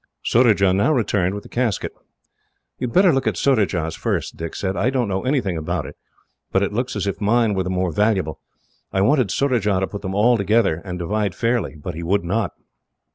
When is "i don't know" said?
4.75-5.23